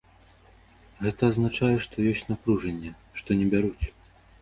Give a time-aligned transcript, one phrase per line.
[1.03, 3.85] Гэта азначае, што ёсць напружанне, што не бяруць.